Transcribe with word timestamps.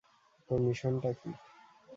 তো, 0.49 0.53
মিশনটা 0.57 1.11
কী? 1.13 1.31